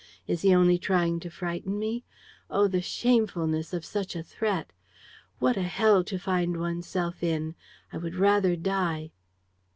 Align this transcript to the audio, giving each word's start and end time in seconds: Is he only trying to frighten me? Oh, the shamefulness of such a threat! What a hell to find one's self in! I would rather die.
Is 0.25 0.41
he 0.41 0.51
only 0.55 0.79
trying 0.79 1.19
to 1.19 1.29
frighten 1.29 1.77
me? 1.77 2.03
Oh, 2.49 2.67
the 2.67 2.81
shamefulness 2.81 3.71
of 3.71 3.85
such 3.85 4.15
a 4.15 4.23
threat! 4.23 4.71
What 5.37 5.57
a 5.57 5.61
hell 5.61 6.03
to 6.05 6.17
find 6.17 6.57
one's 6.57 6.87
self 6.87 7.21
in! 7.21 7.53
I 7.93 7.99
would 7.99 8.15
rather 8.15 8.55
die. 8.55 9.11